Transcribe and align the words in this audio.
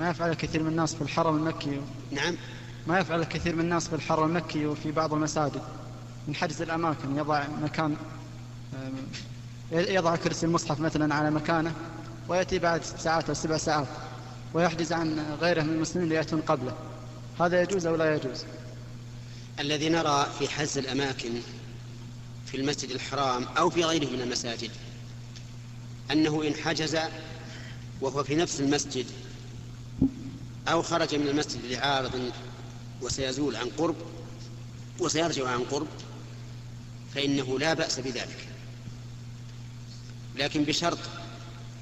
ما 0.00 0.10
يفعل 0.10 0.34
كثير 0.34 0.62
من 0.62 0.68
الناس 0.68 0.94
في 0.94 1.02
الحرم 1.02 1.36
المكي. 1.36 1.80
نعم. 2.10 2.36
ما 2.86 2.98
يفعل 2.98 3.20
الكثير 3.20 3.54
من 3.54 3.60
الناس 3.60 3.88
في 3.88 3.94
الحرم 3.94 4.28
المكي 4.28 4.66
وفي 4.66 4.92
بعض 4.92 5.14
المساجد. 5.14 5.62
من 6.28 6.34
حجز 6.34 6.62
الأماكن 6.62 7.16
يضع 7.16 7.44
مكان 7.62 7.96
يضع 9.72 10.16
كرسي 10.16 10.46
المصحف 10.46 10.80
مثلا 10.80 11.14
على 11.14 11.30
مكانه 11.30 11.72
ويأتي 12.28 12.58
بعد 12.58 12.84
ساعات 12.84 13.28
أو 13.28 13.34
سبع 13.34 13.56
ساعات 13.56 13.86
ويحجز 14.54 14.92
عن 14.92 15.36
غيره 15.40 15.62
من 15.62 15.72
المسلمين 15.74 16.08
ليأتون 16.08 16.40
قبله. 16.40 16.74
هذا 17.40 17.62
يجوز 17.62 17.86
أو 17.86 17.96
لا 17.96 18.14
يجوز؟ 18.14 18.44
الذي 19.60 19.88
نرى 19.88 20.26
في 20.38 20.48
حز 20.48 20.78
الأماكن 20.78 21.30
في 22.46 22.56
المسجد 22.56 22.90
الحرام 22.90 23.44
أو 23.58 23.70
في 23.70 23.84
غيره 23.84 24.10
من 24.10 24.20
المساجد 24.20 24.70
أنه 26.12 26.44
إن 26.48 26.54
حجز 26.54 26.98
وهو 28.00 28.24
في 28.24 28.36
نفس 28.36 28.60
المسجد 28.60 29.06
أو 30.68 30.82
خرج 30.82 31.14
من 31.14 31.28
المسجد 31.28 31.64
لعارض 31.64 32.32
وسيزول 33.02 33.56
عن 33.56 33.68
قرب 33.78 33.96
وسيرجع 35.00 35.48
عن 35.48 35.64
قرب 35.64 35.88
فإنه 37.14 37.58
لا 37.58 37.74
بأس 37.74 38.00
بذلك. 38.00 38.48
لكن 40.36 40.64
بشرط 40.64 40.98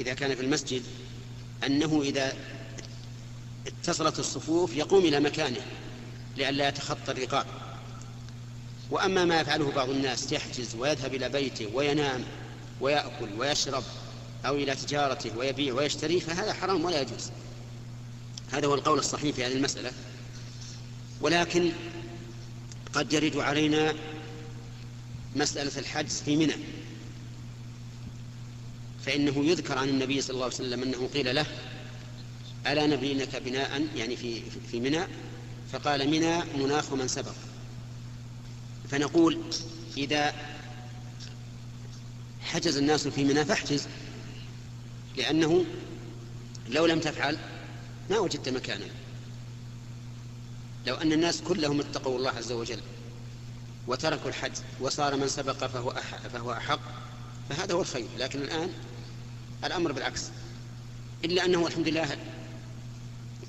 إذا 0.00 0.14
كان 0.14 0.34
في 0.34 0.42
المسجد 0.42 0.82
أنه 1.66 2.02
إذا 2.02 2.32
اتصلت 3.66 4.18
الصفوف 4.18 4.76
يقوم 4.76 5.04
إلى 5.04 5.20
مكانه 5.20 5.60
لئلا 6.36 6.68
يتخطى 6.68 7.12
الرقاب. 7.12 7.46
وأما 8.90 9.24
ما 9.24 9.40
يفعله 9.40 9.70
بعض 9.70 9.88
الناس 9.88 10.32
يحجز 10.32 10.74
ويذهب 10.74 11.14
إلى 11.14 11.28
بيته 11.28 11.66
وينام 11.74 12.24
ويأكل 12.80 13.28
ويشرب 13.38 13.82
أو 14.46 14.54
إلى 14.54 14.74
تجارته 14.74 15.38
ويبيع 15.38 15.74
ويشتري 15.74 16.20
فهذا 16.20 16.52
حرام 16.52 16.84
ولا 16.84 17.00
يجوز. 17.00 17.30
هذا 18.52 18.66
هو 18.66 18.74
القول 18.74 18.98
الصحيح 18.98 19.34
في 19.36 19.44
هذه 19.46 19.52
المسألة. 19.52 19.92
ولكن 21.20 21.72
قد 22.92 23.12
يرد 23.12 23.36
علينا 23.36 23.94
مسألة 25.36 25.78
الحجز 25.78 26.22
في 26.22 26.36
منى. 26.36 26.54
فإنه 29.06 29.44
يذكر 29.44 29.78
عن 29.78 29.88
النبي 29.88 30.20
صلى 30.20 30.34
الله 30.34 30.44
عليه 30.44 30.54
وسلم 30.54 30.82
أنه 30.82 31.08
قيل 31.14 31.34
له 31.34 31.46
ألا 32.66 32.86
نبنينك 32.86 33.36
بناء 33.36 33.86
يعني 33.96 34.16
في 34.16 34.42
في 34.70 34.80
منى؟ 34.80 35.00
فقال 35.72 36.10
منى 36.10 36.40
مناخ 36.58 36.92
من 36.92 37.08
سبق. 37.08 37.34
فنقول 38.90 39.40
إذا 39.96 40.34
حجز 42.42 42.76
الناس 42.76 43.08
في 43.08 43.24
منى 43.24 43.44
فاحجز 43.44 43.86
لأنه 45.16 45.64
لو 46.68 46.86
لم 46.86 47.00
تفعل 47.00 47.38
ما 48.10 48.18
وجدت 48.18 48.48
مكانا. 48.48 48.86
لو 50.86 50.94
أن 50.94 51.12
الناس 51.12 51.40
كلهم 51.40 51.80
اتقوا 51.80 52.18
الله 52.18 52.30
عز 52.30 52.52
وجل 52.52 52.80
وتركوا 53.86 54.28
الحج 54.28 54.52
وصار 54.80 55.16
من 55.16 55.28
سبق 55.28 55.66
فهو 55.66 55.90
أحق, 55.90 56.28
فهو 56.28 56.52
أحق 56.52 56.80
فهذا 57.48 57.74
هو 57.74 57.80
الخير. 57.80 58.06
لكن 58.18 58.42
الآن 58.42 58.72
الأمر 59.64 59.92
بالعكس. 59.92 60.22
إلا 61.24 61.44
أنه 61.44 61.66
الحمد 61.66 61.88
لله 61.88 62.18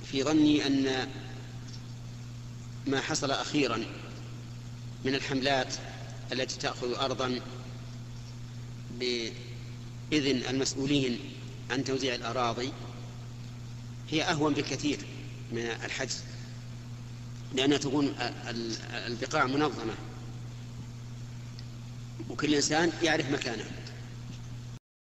في 0.06 0.24
ظني 0.24 0.68
أن 0.68 1.08
ما 2.88 3.02
حصل 3.02 3.32
أخيرا 3.32 3.86
من 5.06 5.16
الحملات 5.16 5.74
التي 6.32 6.58
تأخذ 6.60 6.94
أرضا 6.94 7.40
بإذن 9.00 10.44
المسؤولين 10.50 11.20
عن 11.72 11.84
توزيع 11.84 12.16
الأراضي 12.16 12.72
هي 14.12 14.24
أهون 14.24 14.54
بكثير 14.54 14.98
من 15.52 15.66
الحجز 15.86 16.24
لأنها 17.56 17.78
تكون 17.78 18.16
البقاع 19.08 19.46
منظمة 19.46 19.94
وكل 22.30 22.56
إنسان 22.56 22.92
يعرف 23.04 23.32
مكانه. 23.32 23.66